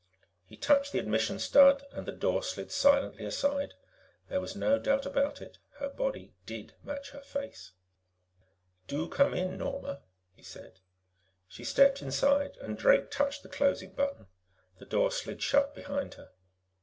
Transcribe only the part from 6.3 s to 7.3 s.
did match her